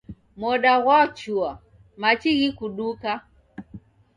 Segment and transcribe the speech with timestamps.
[0.39, 1.51] Moda ghwachua,
[2.01, 3.11] machi ghikuduka.